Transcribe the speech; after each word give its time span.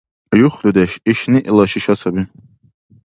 Юх, 0.45 0.53
дудеш, 0.63 0.91
иш 1.11 1.19
ниъла 1.31 1.65
шиша 1.71 1.95
саби. 2.01 2.23